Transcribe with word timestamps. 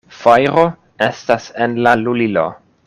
Fajro 0.19 0.63
estas 1.09 1.47
en 1.67 1.79
la 1.89 1.97
lulilo! 2.05 2.51